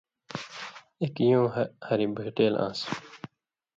اېک 1.01 1.15
یون٘ہہۡ 1.29 1.71
ہاریۡ 1.87 2.11
بھېٹېل 2.15 2.53
آن٘س؛ 2.65 2.81